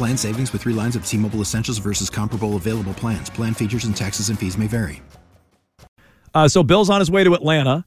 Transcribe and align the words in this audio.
Plan 0.00 0.16
savings 0.16 0.50
with 0.50 0.62
three 0.62 0.72
lines 0.72 0.96
of 0.96 1.04
T 1.04 1.18
Mobile 1.18 1.42
Essentials 1.42 1.76
versus 1.76 2.08
comparable 2.08 2.56
available 2.56 2.94
plans. 2.94 3.28
Plan 3.28 3.52
features 3.52 3.84
and 3.84 3.94
taxes 3.94 4.30
and 4.30 4.38
fees 4.38 4.56
may 4.56 4.66
vary. 4.66 5.02
Uh, 6.32 6.48
so 6.48 6.62
Bill's 6.62 6.88
on 6.88 7.00
his 7.00 7.10
way 7.10 7.22
to 7.22 7.34
Atlanta. 7.34 7.84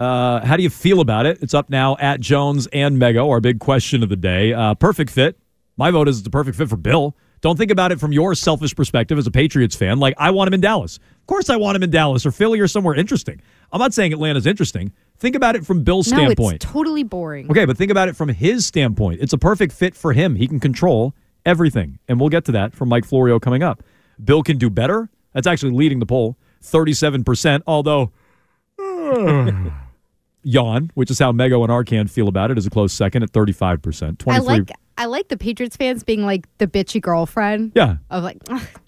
Uh, 0.00 0.44
how 0.44 0.56
do 0.56 0.64
you 0.64 0.68
feel 0.68 0.98
about 0.98 1.26
it? 1.26 1.38
It's 1.42 1.54
up 1.54 1.70
now 1.70 1.96
at 2.00 2.18
Jones 2.18 2.66
and 2.72 3.00
Mego, 3.00 3.30
our 3.30 3.40
big 3.40 3.60
question 3.60 4.02
of 4.02 4.08
the 4.08 4.16
day. 4.16 4.52
Uh, 4.52 4.74
perfect 4.74 5.12
fit. 5.12 5.38
My 5.76 5.92
vote 5.92 6.08
is 6.08 6.24
the 6.24 6.30
perfect 6.30 6.58
fit 6.58 6.68
for 6.68 6.76
Bill. 6.76 7.14
Don't 7.40 7.56
think 7.56 7.70
about 7.70 7.92
it 7.92 8.00
from 8.00 8.10
your 8.10 8.34
selfish 8.34 8.74
perspective 8.74 9.16
as 9.16 9.28
a 9.28 9.30
Patriots 9.30 9.76
fan. 9.76 10.00
Like, 10.00 10.14
I 10.18 10.32
want 10.32 10.48
him 10.48 10.54
in 10.54 10.60
Dallas. 10.60 10.96
Of 10.96 11.26
course, 11.28 11.50
I 11.50 11.56
want 11.56 11.76
him 11.76 11.84
in 11.84 11.90
Dallas 11.90 12.26
or 12.26 12.32
Philly 12.32 12.58
or 12.58 12.66
somewhere 12.66 12.96
interesting. 12.96 13.40
I'm 13.70 13.78
not 13.78 13.94
saying 13.94 14.12
Atlanta's 14.12 14.46
interesting. 14.46 14.92
Think 15.18 15.36
about 15.36 15.54
it 15.54 15.64
from 15.64 15.84
Bill's 15.84 16.10
no, 16.10 16.16
standpoint. 16.16 16.64
it's 16.64 16.64
totally 16.64 17.04
boring. 17.04 17.48
Okay, 17.48 17.64
but 17.64 17.76
think 17.76 17.92
about 17.92 18.08
it 18.08 18.16
from 18.16 18.30
his 18.30 18.66
standpoint. 18.66 19.20
It's 19.20 19.32
a 19.32 19.38
perfect 19.38 19.72
fit 19.72 19.94
for 19.94 20.12
him. 20.12 20.34
He 20.34 20.48
can 20.48 20.58
control 20.58 21.14
everything. 21.44 21.98
And 22.08 22.20
we'll 22.20 22.28
get 22.28 22.44
to 22.46 22.52
that 22.52 22.74
from 22.74 22.88
Mike 22.88 23.04
Florio 23.04 23.38
coming 23.38 23.62
up. 23.62 23.82
Bill 24.22 24.42
can 24.42 24.58
do 24.58 24.70
better. 24.70 25.08
That's 25.32 25.46
actually 25.46 25.72
leading 25.72 25.98
the 25.98 26.06
poll, 26.06 26.36
37%, 26.62 27.62
although 27.66 28.12
yawn, 30.42 30.90
which 30.94 31.10
is 31.10 31.18
how 31.18 31.32
Mego 31.32 31.62
and 31.62 31.70
Arcand 31.70 32.10
feel 32.10 32.28
about 32.28 32.50
it, 32.50 32.58
is 32.58 32.66
a 32.66 32.70
close 32.70 32.92
second 32.92 33.22
at 33.22 33.32
35%. 33.32 34.18
23 34.18 34.32
I 34.32 34.38
like 34.38 34.70
I 34.96 35.06
like 35.06 35.26
the 35.28 35.36
Patriots 35.36 35.76
fans 35.76 36.04
being 36.04 36.24
like 36.24 36.46
the 36.58 36.68
bitchy 36.68 37.00
girlfriend. 37.00 37.72
Yeah. 37.74 37.96
Of 38.10 38.22
like, 38.22 38.38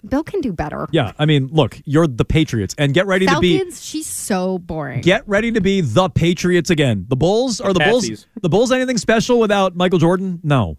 Bill 0.07 0.23
can 0.23 0.39
do 0.39 0.53
better. 0.53 0.87
Yeah, 0.91 1.11
I 1.19 1.25
mean, 1.25 1.47
look, 1.47 1.81
you're 1.83 2.07
the 2.07 2.23
Patriots 2.23 2.73
and 2.77 2.93
get 2.93 3.07
ready 3.07 3.25
to 3.25 3.39
be 3.39 3.69
she's 3.71 4.07
so 4.07 4.57
boring. 4.59 5.01
get 5.01 5.27
ready 5.27 5.51
to 5.51 5.59
be 5.59 5.81
the 5.81 6.09
Patriots 6.09 6.69
again. 6.69 7.05
The 7.09 7.17
Bulls 7.17 7.59
are 7.59 7.73
the 7.73 7.81
Bulls. 7.81 8.25
The 8.41 8.49
Bulls 8.49 8.71
anything 8.71 8.97
special 8.97 9.39
without 9.39 9.75
Michael 9.75 9.99
Jordan? 9.99 10.39
No. 10.43 10.77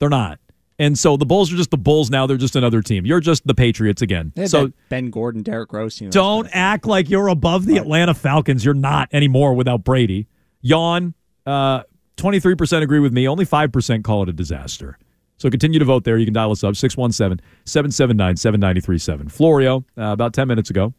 They're 0.00 0.08
not. 0.08 0.40
And 0.78 0.98
so 0.98 1.16
the 1.16 1.26
Bulls 1.26 1.52
are 1.52 1.56
just 1.56 1.70
the 1.70 1.78
Bulls 1.78 2.10
now. 2.10 2.26
They're 2.26 2.36
just 2.36 2.56
another 2.56 2.82
team. 2.82 3.06
You're 3.06 3.20
just 3.20 3.46
the 3.46 3.54
Patriots 3.54 4.02
again. 4.02 4.32
They 4.34 4.46
So 4.46 4.72
Ben 4.88 5.10
Gordon, 5.10 5.42
Derrick 5.42 5.72
Rose. 5.72 6.00
You 6.00 6.08
know, 6.08 6.10
don't 6.10 6.48
act 6.52 6.86
like 6.86 7.08
you're 7.08 7.28
above 7.28 7.66
the 7.66 7.76
Atlanta 7.76 8.14
Falcons. 8.14 8.64
You're 8.64 8.74
not 8.74 9.08
anymore 9.12 9.54
without 9.54 9.84
Brady. 9.84 10.26
Yawn. 10.62 11.14
Uh, 11.46 11.82
23% 12.16 12.82
agree 12.82 13.00
with 13.00 13.12
me. 13.12 13.28
Only 13.28 13.44
5% 13.44 14.04
call 14.04 14.22
it 14.22 14.28
a 14.28 14.32
disaster. 14.32 14.98
So 15.36 15.50
continue 15.50 15.78
to 15.78 15.84
vote 15.84 16.04
there. 16.04 16.16
You 16.16 16.24
can 16.24 16.34
dial 16.34 16.50
us 16.52 16.62
up 16.64 16.76
617 16.76 17.44
779 17.64 18.36
7937. 18.36 19.28
Florio, 19.28 19.84
uh, 19.98 20.12
about 20.12 20.32
10 20.32 20.48
minutes 20.48 20.70
ago. 20.70 20.94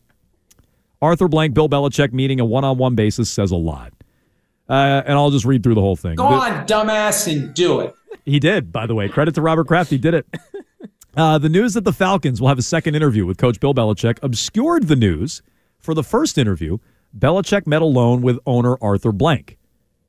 Arthur 1.01 1.27
Blank, 1.27 1.53
Bill 1.53 1.69
Belichick 1.69 2.13
meeting 2.13 2.39
a 2.39 2.45
one 2.45 2.63
on 2.63 2.77
one 2.77 2.95
basis 2.95 3.29
says 3.29 3.51
a 3.51 3.55
lot. 3.55 3.93
Uh, 4.67 5.03
and 5.05 5.13
I'll 5.13 5.29
just 5.31 5.45
read 5.45 5.63
through 5.63 5.75
the 5.75 5.81
whole 5.81 5.95
thing. 5.95 6.15
Go 6.15 6.25
on, 6.25 6.65
dumbass, 6.65 7.31
and 7.31 7.53
do 7.53 7.81
it. 7.81 7.93
He 8.25 8.39
did, 8.39 8.71
by 8.71 8.87
the 8.87 8.95
way. 8.95 9.07
Credit 9.07 9.35
to 9.35 9.41
Robert 9.41 9.67
Kraft. 9.67 9.89
He 9.89 9.97
did 9.97 10.13
it. 10.13 10.27
Uh, 11.17 11.37
the 11.37 11.47
news 11.47 11.73
that 11.75 11.85
the 11.85 11.93
Falcons 11.93 12.41
will 12.41 12.49
have 12.49 12.59
a 12.59 12.61
second 12.61 12.93
interview 12.93 13.25
with 13.25 13.37
Coach 13.37 13.61
Bill 13.61 13.73
Belichick 13.73 14.19
obscured 14.21 14.87
the 14.87 14.97
news. 14.97 15.41
For 15.79 15.93
the 15.93 16.03
first 16.03 16.37
interview, 16.37 16.79
Belichick 17.17 17.65
met 17.65 17.81
alone 17.81 18.21
with 18.21 18.37
owner 18.45 18.75
Arthur 18.81 19.13
Blank. 19.13 19.57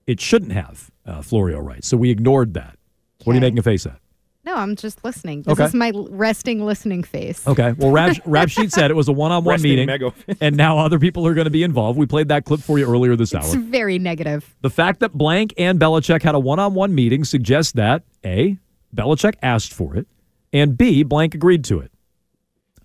It 0.08 0.20
shouldn't 0.20 0.50
have, 0.50 0.90
uh, 1.06 1.22
Florio 1.22 1.60
writes. 1.60 1.86
So 1.86 1.96
we 1.96 2.10
ignored 2.10 2.54
that. 2.54 2.76
What 3.22 3.34
are 3.34 3.36
you 3.36 3.40
making 3.40 3.60
a 3.60 3.62
face 3.62 3.86
at? 3.86 4.00
No, 4.46 4.54
I'm 4.54 4.76
just 4.76 5.04
listening. 5.04 5.42
This 5.42 5.52
Okay. 5.54 5.64
is 5.64 5.74
my 5.74 5.92
resting 6.08 6.64
listening 6.64 7.02
face. 7.02 7.44
Okay. 7.48 7.72
Well, 7.72 7.90
Rap, 7.90 8.16
Rap 8.26 8.48
Sheet 8.48 8.72
said 8.72 8.92
it 8.92 8.94
was 8.94 9.08
a 9.08 9.12
one 9.12 9.32
on 9.32 9.42
one 9.42 9.54
Resting 9.54 9.70
meeting, 9.70 9.88
Mego. 9.88 10.14
and 10.40 10.56
now 10.56 10.78
other 10.78 11.00
people 11.00 11.26
are 11.26 11.34
going 11.34 11.46
to 11.46 11.50
be 11.50 11.64
involved. 11.64 11.98
We 11.98 12.06
played 12.06 12.28
that 12.28 12.44
clip 12.44 12.60
for 12.60 12.78
you 12.78 12.86
earlier 12.88 13.16
this 13.16 13.34
hour. 13.34 13.42
It's 13.42 13.56
hour. 13.56 13.60
very 13.62 13.98
negative. 13.98 14.54
The 14.62 14.70
fact 14.70 15.00
that 15.00 15.12
Blank 15.14 15.52
and 15.58 15.80
Belichick 15.80 16.22
had 16.22 16.36
a 16.36 16.38
one 16.38 16.60
on 16.60 16.74
one 16.74 16.94
meeting 16.94 17.24
suggests 17.24 17.72
that 17.72 18.04
A, 18.24 18.56
Belichick 18.94 19.34
asked 19.42 19.72
for 19.74 19.96
it, 19.96 20.06
and 20.52 20.78
B, 20.78 21.02
Blank 21.02 21.34
agreed 21.34 21.64
to 21.64 21.80
it. 21.80 21.90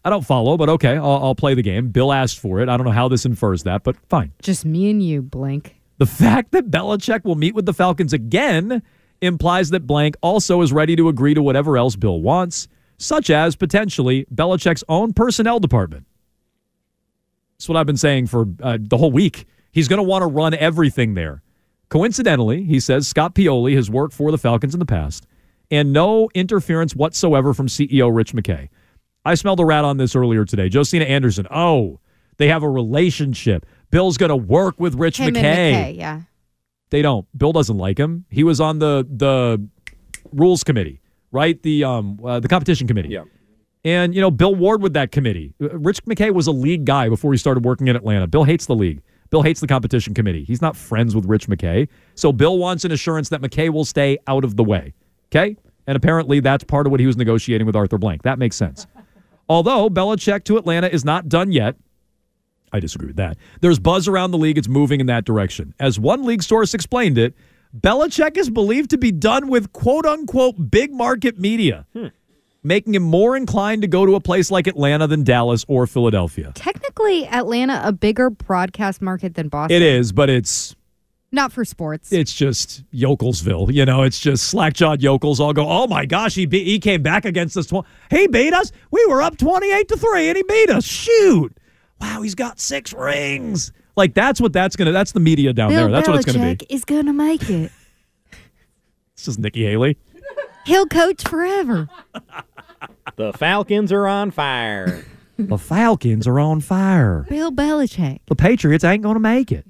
I 0.04 0.10
don't 0.10 0.26
follow, 0.26 0.58
but 0.58 0.68
okay, 0.68 0.98
I'll, 0.98 1.24
I'll 1.24 1.36
play 1.36 1.54
the 1.54 1.62
game. 1.62 1.90
Bill 1.90 2.12
asked 2.12 2.40
for 2.40 2.60
it. 2.60 2.70
I 2.70 2.76
don't 2.76 2.88
know 2.88 2.92
how 2.92 3.08
this 3.08 3.24
infers 3.24 3.62
that, 3.64 3.84
but 3.84 3.96
fine. 4.10 4.32
Just 4.42 4.66
me 4.66 4.90
and 4.90 5.04
you, 5.04 5.22
Blank. 5.22 5.76
The 6.00 6.06
fact 6.08 6.54
that 6.54 6.72
Belichick 6.72 7.24
will 7.24 7.36
meet 7.36 7.54
with 7.54 7.68
the 7.68 7.74
Falcons 7.74 8.14
again 8.14 8.82
implies 9.22 9.70
that 9.70 9.88
Blank 9.88 10.16
also 10.22 10.62
is 10.62 10.74
ready 10.74 10.96
to 10.96 11.08
agree 11.10 11.34
to 11.34 11.42
whatever 11.42 11.78
else 11.78 11.96
Bill 11.96 12.22
wants, 12.22 12.68
such 12.98 13.30
as 13.30 13.56
potentially 13.56 14.26
Belichick's 14.34 14.84
own 14.90 15.14
personnel 15.14 15.60
department. 15.60 16.06
That's 17.58 17.70
what 17.70 17.78
I've 17.78 17.86
been 17.86 17.98
saying 17.98 18.28
for 18.28 18.48
uh, 18.62 18.78
the 18.80 18.98
whole 18.98 19.12
week. 19.12 19.46
He's 19.72 19.88
going 19.88 19.98
to 19.98 20.04
want 20.04 20.24
to 20.24 20.28
run 20.28 20.54
everything 20.54 21.14
there. 21.14 21.42
Coincidentally, 21.90 22.64
he 22.64 22.80
says 22.80 23.08
Scott 23.08 23.36
Pioli 23.36 23.76
has 23.76 23.90
worked 23.90 24.14
for 24.14 24.32
the 24.32 24.38
Falcons 24.38 24.74
in 24.74 24.80
the 24.80 24.86
past, 24.86 25.28
and 25.70 25.94
no 25.94 26.30
interference 26.34 26.96
whatsoever 26.96 27.54
from 27.54 27.68
CEO 27.68 28.14
Rich 28.14 28.34
McKay. 28.34 28.70
I 29.24 29.36
smelled 29.36 29.60
a 29.60 29.66
rat 29.66 29.86
on 29.86 29.98
this 29.98 30.16
earlier 30.16 30.46
today. 30.46 30.70
Josina 30.70 31.06
Anderson. 31.06 31.48
Oh, 31.52 32.00
they 32.38 32.48
have 32.48 32.64
a 32.64 32.70
relationship. 32.70 33.66
Bill's 33.92 34.18
going 34.18 34.30
to 34.30 34.36
work 34.36 34.80
with 34.80 34.96
Rich 34.96 35.18
Him 35.18 35.36
McKay. 35.36 35.74
McKay, 35.74 35.98
yeah. 35.98 36.22
They 36.92 37.02
don't. 37.02 37.26
Bill 37.38 37.52
doesn't 37.54 37.78
like 37.78 37.98
him. 37.98 38.26
He 38.30 38.44
was 38.44 38.62
on 38.62 38.80
the 38.80 39.08
the 39.10 39.66
rules 40.32 40.64
committee, 40.64 41.02
right? 41.32 41.62
The 41.64 41.84
um 41.84 42.20
uh, 42.24 42.40
the 42.40 42.48
competition 42.48 42.88
committee. 42.88 43.10
Yeah. 43.10 43.24
And 43.84 44.14
you 44.14 44.22
know, 44.22 44.30
Bill 44.30 44.54
warred 44.54 44.84
with 44.84 44.94
that 44.94 45.12
committee. 45.12 45.56
Uh, 45.62 45.78
Rich 45.80 46.04
McKay 46.06 46.32
was 46.32 46.48
a 46.48 46.52
league 46.52 46.86
guy 46.86 47.10
before 47.10 47.32
he 47.32 47.38
started 47.38 47.66
working 47.66 47.88
in 47.88 47.96
Atlanta. 47.96 48.28
Bill 48.28 48.44
hates 48.44 48.68
the 48.68 48.76
league. 48.76 49.02
Bill 49.32 49.42
hates 49.42 49.62
the 49.62 49.68
competition 49.68 50.14
committee. 50.14 50.44
He's 50.44 50.62
not 50.62 50.76
friends 50.76 51.16
with 51.16 51.26
Rich 51.26 51.48
McKay. 51.48 51.88
So 52.16 52.34
Bill 52.34 52.58
wants 52.58 52.84
an 52.84 52.92
assurance 52.92 53.30
that 53.30 53.42
McKay 53.42 53.70
will 53.70 53.86
stay 53.86 54.18
out 54.28 54.44
of 54.44 54.58
the 54.58 54.64
way. 54.64 54.94
Okay? 55.32 55.56
And 55.88 55.96
apparently 55.96 56.42
that's 56.42 56.66
part 56.66 56.86
of 56.86 56.92
what 56.92 57.00
he 57.00 57.08
was 57.08 57.16
negotiating 57.16 57.66
with 57.66 57.76
Arthur 57.76 57.98
Blank. 57.98 58.24
That 58.24 58.38
makes 58.38 58.58
sense. 58.58 58.86
Although 59.50 59.90
Belichick 59.90 60.44
to 60.46 60.58
Atlanta 60.58 60.88
is 60.88 61.06
not 61.06 61.30
done 61.30 61.54
yet, 61.54 61.76
I 62.74 62.80
disagree 62.80 63.08
with 63.08 63.18
that. 63.18 63.38
There's 63.62 63.80
buzz 63.80 64.08
around 64.08 64.32
the 64.32 64.38
league. 64.38 64.58
It's 64.58 64.68
moving 64.68 65.00
in 65.00 65.08
that 65.08 65.26
direction. 65.26 65.74
As 65.80 66.00
one 66.00 66.24
league 66.24 66.44
source 66.44 66.74
explained 66.74 67.18
it, 67.18 67.36
Belichick 67.78 68.38
is 68.38 68.50
believed 68.50 68.90
to 68.92 68.98
be 68.98 69.12
done 69.12 69.48
with 69.48 69.72
quote 69.74 70.06
unquote 70.06 70.70
big 70.72 70.92
market 70.94 71.40
media, 71.40 71.86
hmm. 71.94 72.08
making 72.64 72.96
him 72.96 73.04
more 73.04 73.36
inclined 73.38 73.82
to 73.82 73.88
go 73.88 74.06
to 74.06 74.16
a 74.16 74.20
place 74.20 74.52
like 74.52 74.68
Atlanta 74.68 75.08
than 75.08 75.24
Dallas 75.24 75.64
or 75.68 75.88
Philadelphia. 75.88 76.52
Technically, 76.56 77.28
Atlanta 77.28 77.82
a 77.84 77.92
bigger 77.92 78.30
broadcast 78.30 79.02
market 79.02 79.36
than 79.36 79.48
Boston. 79.48 79.76
It 79.78 79.82
is, 79.82 80.12
but 80.12 80.30
it's 80.30 80.76
Not 81.32 81.54
for 81.54 81.64
sports. 81.64 82.12
it's 82.12 82.34
just 82.34 82.84
Yokelsville. 82.92 83.74
You 83.74 83.86
know, 83.86 84.04
it's 84.04 84.20
just 84.20 84.50
slack-jawed 84.50 85.02
yokels 85.02 85.40
all 85.40 85.54
go, 85.54 85.66
"Oh 85.66 85.88
my 85.88 86.06
gosh, 86.06 86.36
he 86.36 86.46
beat, 86.46 86.68
he 86.68 86.78
came 86.78 87.02
back 87.02 87.24
against 87.24 87.56
us. 87.56 87.68
Tw- 87.68 87.86
he 88.10 88.28
beat 88.28 88.54
us. 88.54 88.74
We 88.92 89.06
were 89.08 89.22
up 89.22 89.38
28 89.38 89.88
to 89.88 89.98
3 89.98 90.28
and 90.28 90.36
he 90.38 90.44
beat 90.44 90.70
us. 90.70 90.84
Shoot. 90.84 91.56
Wow, 92.02 92.22
he's 92.22 92.36
got 92.36 92.60
6 92.60 92.94
rings." 92.94 93.72
Like 93.96 94.14
that's 94.14 94.40
what 94.42 94.54
that's 94.54 94.76
going 94.76 94.86
to 94.88 94.92
that's 94.92 95.12
the 95.12 95.20
media 95.20 95.54
down 95.54 95.70
Bill 95.70 95.84
there. 95.84 95.92
That's 95.92 96.08
what 96.08 96.18
it's 96.18 96.26
going 96.26 96.58
to 96.58 96.66
be. 96.66 96.74
is 96.74 96.86
going 96.86 97.06
to 97.06 97.14
make 97.14 97.50
it. 97.50 97.72
This 99.18 99.28
is 99.28 99.38
Nikki 99.38 99.64
Haley. 99.66 99.98
He'll 100.66 100.88
coach 100.88 101.24
forever. 101.28 101.88
The 103.18 103.34
Falcons 103.34 103.92
are 103.92 104.08
on 104.08 104.32
fire. 104.32 105.06
The 105.38 105.58
Falcons 105.58 106.28
are 106.28 106.40
on 106.40 106.60
fire. 106.62 107.26
Bill 107.30 107.52
Belichick. 107.52 108.20
The 108.28 108.36
Patriots 108.36 108.84
ain't 108.84 109.02
going 109.04 109.16
to 109.16 109.20
make 109.20 109.52
it. 109.52 109.66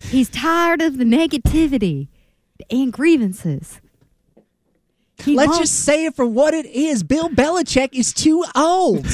He's 0.00 0.28
tired 0.30 0.80
of 0.80 0.96
the 0.98 1.04
negativity 1.04 2.08
and 2.70 2.90
grievances. 2.92 3.80
He 5.22 5.34
Let's 5.36 5.50
won't. 5.50 5.60
just 5.62 5.80
say 5.84 6.06
it 6.06 6.16
for 6.16 6.24
what 6.24 6.54
it 6.54 6.64
is. 6.66 7.02
Bill 7.02 7.28
Belichick 7.28 7.90
is 7.92 8.12
too 8.14 8.44
old. 8.56 9.06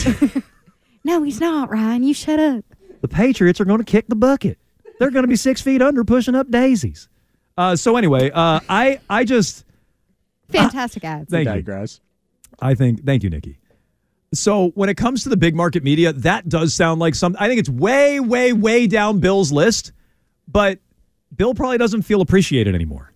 No, 1.06 1.22
he's 1.22 1.40
not, 1.40 1.70
Ryan. 1.70 2.02
You 2.02 2.12
shut 2.12 2.40
up. 2.40 2.64
the 3.00 3.06
Patriots 3.08 3.60
are 3.60 3.64
going 3.64 3.78
to 3.78 3.84
kick 3.84 4.06
the 4.08 4.16
bucket. 4.16 4.58
They're 4.98 5.10
going 5.12 5.22
to 5.22 5.28
be 5.28 5.36
six 5.36 5.60
feet 5.60 5.80
under, 5.80 6.02
pushing 6.04 6.34
up 6.34 6.50
daisies. 6.50 7.08
Uh, 7.56 7.76
so 7.76 7.96
anyway, 7.96 8.30
uh, 8.32 8.58
I 8.68 8.98
I 9.08 9.24
just 9.24 9.64
Fantastic 10.48 11.04
ads. 11.04 11.30
thank 11.30 11.46
you. 11.48 11.54
digress. 11.54 12.00
I 12.60 12.74
think 12.74 13.04
thank 13.06 13.22
you, 13.22 13.30
Nikki. 13.30 13.58
So 14.34 14.70
when 14.70 14.88
it 14.88 14.96
comes 14.96 15.22
to 15.22 15.28
the 15.28 15.36
big 15.36 15.54
market 15.54 15.84
media, 15.84 16.12
that 16.12 16.48
does 16.48 16.74
sound 16.74 17.00
like 17.00 17.14
some. 17.14 17.36
I 17.38 17.46
think 17.48 17.60
it's 17.60 17.68
way, 17.70 18.18
way, 18.20 18.52
way 18.52 18.86
down 18.88 19.20
Bill's 19.20 19.52
list, 19.52 19.92
but 20.48 20.80
Bill 21.34 21.54
probably 21.54 21.78
doesn't 21.78 22.02
feel 22.02 22.20
appreciated 22.20 22.74
anymore. 22.74 23.12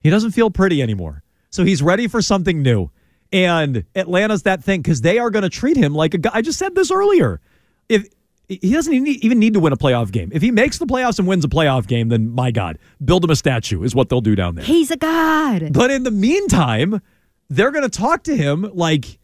He 0.00 0.08
doesn't 0.10 0.30
feel 0.32 0.50
pretty 0.50 0.80
anymore. 0.82 1.22
So 1.50 1.64
he's 1.64 1.82
ready 1.82 2.08
for 2.08 2.22
something 2.22 2.62
new. 2.62 2.90
And 3.32 3.84
Atlanta's 3.94 4.42
that 4.44 4.62
thing 4.62 4.80
because 4.80 5.00
they 5.00 5.18
are 5.18 5.30
going 5.30 5.42
to 5.42 5.50
treat 5.50 5.76
him 5.76 5.94
like 5.94 6.14
a 6.14 6.18
guy. 6.18 6.30
I 6.34 6.42
just 6.42 6.58
said 6.58 6.74
this 6.74 6.90
earlier. 6.90 7.40
If 7.88 8.08
he 8.48 8.72
doesn't 8.72 8.92
even 8.92 9.04
need, 9.04 9.24
even 9.24 9.38
need 9.38 9.54
to 9.54 9.60
win 9.60 9.72
a 9.72 9.76
playoff 9.76 10.12
game, 10.12 10.30
if 10.32 10.42
he 10.42 10.50
makes 10.50 10.78
the 10.78 10.86
playoffs 10.86 11.18
and 11.18 11.26
wins 11.26 11.44
a 11.44 11.48
playoff 11.48 11.86
game, 11.86 12.08
then 12.08 12.30
my 12.30 12.50
God, 12.50 12.78
build 13.04 13.24
him 13.24 13.30
a 13.30 13.36
statue 13.36 13.82
is 13.82 13.94
what 13.94 14.08
they'll 14.08 14.20
do 14.20 14.36
down 14.36 14.54
there. 14.54 14.64
He's 14.64 14.90
a 14.90 14.96
god. 14.96 15.72
But 15.72 15.90
in 15.90 16.02
the 16.02 16.10
meantime, 16.10 17.00
they're 17.48 17.70
going 17.70 17.88
to 17.88 17.98
talk 17.98 18.22
to 18.24 18.36
him 18.36 18.70
like 18.72 19.18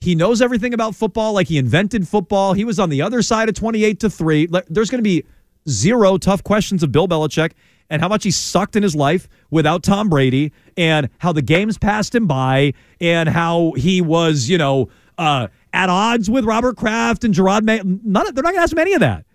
he 0.00 0.14
knows 0.14 0.40
everything 0.40 0.72
about 0.72 0.94
football, 0.94 1.32
like 1.32 1.48
he 1.48 1.58
invented 1.58 2.06
football. 2.08 2.52
He 2.52 2.64
was 2.64 2.78
on 2.78 2.88
the 2.90 3.02
other 3.02 3.22
side 3.22 3.48
of 3.48 3.54
28 3.54 4.00
to 4.00 4.10
3. 4.10 4.48
There's 4.68 4.90
going 4.90 4.98
to 4.98 5.02
be 5.02 5.24
zero 5.68 6.16
tough 6.16 6.42
questions 6.42 6.82
of 6.82 6.92
Bill 6.92 7.08
Belichick 7.08 7.52
and 7.90 8.00
how 8.00 8.08
much 8.08 8.24
he 8.24 8.30
sucked 8.30 8.76
in 8.76 8.82
his 8.82 8.94
life 8.94 9.28
without 9.50 9.82
Tom 9.82 10.08
Brady 10.08 10.52
and 10.76 11.10
how 11.18 11.32
the 11.32 11.42
games 11.42 11.76
passed 11.76 12.14
him 12.14 12.26
by 12.26 12.72
and 13.00 13.28
how 13.28 13.72
he 13.76 14.00
was, 14.00 14.48
you 14.48 14.56
know, 14.56 14.88
uh, 15.18 15.48
at 15.72 15.90
odds 15.90 16.30
with 16.30 16.44
Robert 16.44 16.76
Kraft 16.76 17.24
and 17.24 17.34
Jerod 17.34 17.64
Mayo. 17.64 17.82
None 17.84 18.28
of, 18.28 18.34
they're 18.34 18.42
not 18.42 18.50
going 18.50 18.60
to 18.60 18.62
ask 18.62 18.72
him 18.72 18.78
any 18.78 18.94
of 18.94 19.00
that. 19.00 19.26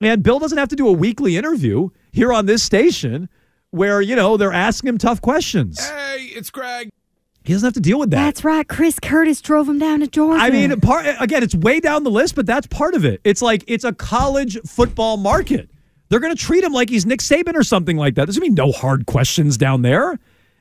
And 0.00 0.22
Bill 0.22 0.38
doesn't 0.38 0.58
have 0.58 0.68
to 0.68 0.76
do 0.76 0.88
a 0.88 0.92
weekly 0.92 1.36
interview 1.36 1.90
here 2.12 2.32
on 2.32 2.46
this 2.46 2.62
station 2.62 3.28
where, 3.70 4.00
you 4.00 4.16
know, 4.16 4.36
they're 4.36 4.52
asking 4.52 4.88
him 4.88 4.98
tough 4.98 5.20
questions. 5.20 5.86
Hey, 5.88 6.30
it's 6.34 6.50
Greg. 6.50 6.90
He 7.44 7.52
doesn't 7.52 7.66
have 7.66 7.74
to 7.74 7.80
deal 7.80 7.98
with 7.98 8.10
that. 8.10 8.24
That's 8.24 8.44
right. 8.44 8.68
Chris 8.68 8.98
Curtis 9.00 9.40
drove 9.40 9.68
him 9.68 9.78
down 9.78 10.00
to 10.00 10.06
Georgia. 10.06 10.42
I 10.42 10.50
mean, 10.50 10.78
part 10.80 11.06
again, 11.18 11.42
it's 11.42 11.54
way 11.54 11.80
down 11.80 12.04
the 12.04 12.10
list, 12.10 12.34
but 12.34 12.44
that's 12.44 12.66
part 12.66 12.94
of 12.94 13.06
it. 13.06 13.22
It's 13.24 13.40
like 13.40 13.64
it's 13.66 13.84
a 13.84 13.92
college 13.92 14.58
football 14.66 15.16
market. 15.16 15.70
They're 16.08 16.20
going 16.20 16.34
to 16.34 16.42
treat 16.42 16.64
him 16.64 16.72
like 16.72 16.88
he's 16.90 17.04
Nick 17.04 17.20
Saban 17.20 17.54
or 17.54 17.62
something 17.62 17.96
like 17.96 18.14
that. 18.14 18.26
There's 18.26 18.38
going 18.38 18.50
to 18.50 18.56
be 18.56 18.62
no 18.62 18.72
hard 18.72 19.06
questions 19.06 19.56
down 19.56 19.82
there. 19.82 20.18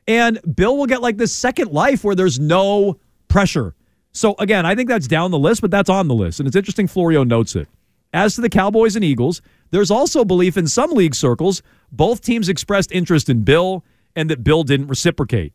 And 0.08 0.40
Bill 0.56 0.78
will 0.78 0.86
get 0.86 1.02
like 1.02 1.18
this 1.18 1.34
second 1.34 1.72
life 1.72 2.04
where 2.04 2.16
there's 2.16 2.40
no 2.40 3.00
pressure. 3.28 3.76
So 4.12 4.36
again, 4.40 4.66
I 4.66 4.76
think 4.76 4.90
that's 4.90 5.08
down 5.08 5.32
the 5.32 5.40
list, 5.40 5.62
but 5.62 5.72
that's 5.72 5.90
on 5.90 6.08
the 6.08 6.16
list. 6.16 6.40
And 6.40 6.48
it's 6.48 6.56
interesting 6.56 6.88
Florio 6.88 7.24
notes 7.24 7.56
it. 7.56 7.68
As 8.14 8.36
to 8.36 8.42
the 8.42 8.50
Cowboys 8.50 8.96
and 8.96 9.04
Eagles, 9.04 9.42
there's 9.72 9.92
also 9.92 10.24
belief 10.24 10.58
in 10.58 10.68
some 10.68 10.92
league 10.92 11.14
circles 11.16 11.62
both 11.92 12.22
teams 12.22 12.50
expressed 12.50 12.92
interest 12.92 13.30
in 13.30 13.44
Bill 13.44 13.84
and 14.16 14.30
that 14.30 14.44
Bill 14.44 14.64
didn't 14.64 14.88
reciprocate. 14.88 15.54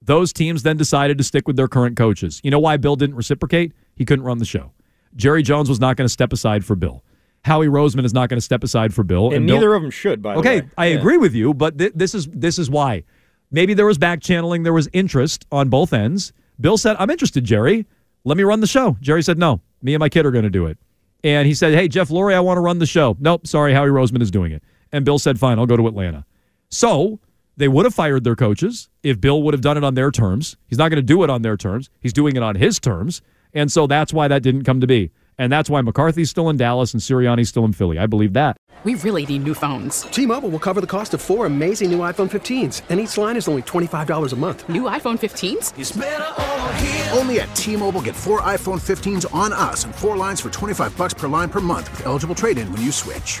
Those 0.00 0.32
teams 0.32 0.62
then 0.64 0.76
decided 0.76 1.16
to 1.18 1.24
stick 1.24 1.46
with 1.46 1.56
their 1.56 1.68
current 1.68 1.96
coaches. 1.96 2.40
You 2.42 2.50
know 2.50 2.58
why 2.58 2.76
Bill 2.76 2.96
didn't 2.96 3.16
reciprocate? 3.16 3.72
He 3.94 4.04
couldn't 4.04 4.24
run 4.24 4.38
the 4.38 4.44
show. 4.44 4.72
Jerry 5.14 5.42
Jones 5.42 5.68
was 5.68 5.78
not 5.78 5.96
going 5.96 6.06
to 6.06 6.12
step 6.12 6.32
aside 6.32 6.64
for 6.64 6.74
Bill. 6.74 7.04
Howie 7.44 7.66
Roseman 7.66 8.04
is 8.04 8.14
not 8.14 8.28
going 8.28 8.36
to 8.38 8.42
step 8.44 8.62
aside 8.62 8.94
for 8.94 9.02
Bill. 9.02 9.32
And, 9.32 9.46
Bill- 9.46 9.56
neither 9.56 9.74
of 9.74 9.82
them 9.82 9.90
should, 9.90 10.22
by 10.22 10.34
the 10.34 10.40
way. 10.40 10.58
Okay, 10.58 10.68
I 10.78 10.86
agree 10.86 11.16
with 11.16 11.34
you, 11.34 11.52
but 11.54 11.78
th- 11.78 11.92
this 11.94 12.14
is 12.14 12.26
this 12.28 12.58
is 12.58 12.70
why. 12.70 13.04
Maybe 13.50 13.74
there 13.74 13.86
was 13.86 13.98
back 13.98 14.20
channeling, 14.22 14.62
there 14.62 14.72
was 14.72 14.88
interest 14.92 15.44
on 15.52 15.68
both 15.68 15.92
ends. 15.92 16.32
Bill 16.60 16.78
said, 16.78 16.96
"I'm 16.98 17.10
interested, 17.10 17.44
Jerry. 17.44 17.86
Let 18.24 18.36
me 18.36 18.44
run 18.44 18.60
the 18.60 18.66
show." 18.66 18.96
Jerry 19.00 19.22
said, 19.22 19.38
"No, 19.38 19.60
me 19.82 19.94
and 19.94 20.00
my 20.00 20.08
kid 20.08 20.24
are 20.24 20.30
going 20.30 20.44
to 20.44 20.50
do 20.50 20.66
it." 20.66 20.78
And 21.24 21.46
he 21.46 21.54
said, 21.54 21.74
"Hey, 21.74 21.88
Jeff 21.88 22.08
Lurie, 22.08 22.34
I 22.34 22.40
want 22.40 22.56
to 22.58 22.60
run 22.62 22.78
the 22.78 22.86
show." 22.86 23.16
Nope, 23.18 23.46
sorry, 23.46 23.74
Howie 23.74 23.88
Roseman 23.90 24.22
is 24.22 24.30
doing 24.30 24.52
it. 24.52 24.62
And 24.92 25.04
Bill 25.04 25.18
said, 25.18 25.38
"Fine, 25.38 25.58
I'll 25.58 25.66
go 25.66 25.76
to 25.76 25.86
Atlanta." 25.88 26.24
So 26.68 27.18
they 27.56 27.68
would 27.68 27.84
have 27.84 27.94
fired 27.94 28.24
their 28.24 28.36
coaches 28.36 28.88
if 29.02 29.20
Bill 29.20 29.42
would 29.42 29.52
have 29.52 29.60
done 29.60 29.76
it 29.76 29.84
on 29.84 29.94
their 29.94 30.10
terms. 30.10 30.56
He's 30.68 30.78
not 30.78 30.88
going 30.90 30.96
to 30.96 31.02
do 31.02 31.22
it 31.24 31.28
on 31.30 31.42
their 31.42 31.56
terms. 31.56 31.90
He's 32.00 32.12
doing 32.12 32.36
it 32.36 32.42
on 32.42 32.54
his 32.54 32.78
terms, 32.78 33.20
and 33.52 33.70
so 33.70 33.86
that's 33.88 34.12
why 34.12 34.28
that 34.28 34.42
didn't 34.42 34.62
come 34.62 34.80
to 34.80 34.86
be. 34.86 35.10
And 35.38 35.52
that's 35.52 35.70
why 35.70 35.80
McCarthy's 35.80 36.30
still 36.30 36.50
in 36.50 36.56
Dallas 36.56 36.92
and 36.92 37.00
Sirianni's 37.00 37.48
still 37.48 37.64
in 37.64 37.72
Philly. 37.72 37.98
I 37.98 38.06
believe 38.06 38.32
that. 38.32 38.56
We 38.84 38.96
really 38.96 39.24
need 39.24 39.44
new 39.44 39.54
phones. 39.54 40.02
T-Mobile 40.02 40.48
will 40.48 40.58
cover 40.58 40.80
the 40.80 40.88
cost 40.88 41.14
of 41.14 41.20
four 41.20 41.46
amazing 41.46 41.92
new 41.92 42.00
iPhone 42.00 42.28
15s, 42.28 42.82
and 42.88 42.98
each 42.98 43.16
line 43.16 43.36
is 43.36 43.46
only 43.46 43.62
$25 43.62 44.32
a 44.32 44.36
month. 44.36 44.68
New 44.68 44.82
iPhone 44.82 45.20
15s? 45.20 47.16
Only 47.16 47.38
at 47.40 47.54
T-Mobile 47.54 48.02
get 48.02 48.16
four 48.16 48.40
iPhone 48.40 48.80
15s 48.80 49.32
on 49.32 49.52
us 49.52 49.84
and 49.84 49.94
four 49.94 50.16
lines 50.16 50.40
for 50.40 50.50
25 50.50 50.96
bucks 50.96 51.14
per 51.14 51.28
line 51.28 51.48
per 51.48 51.60
month 51.60 51.92
with 51.92 52.06
eligible 52.06 52.34
trade-in 52.34 52.72
when 52.72 52.82
you 52.82 52.90
switch. 52.90 53.40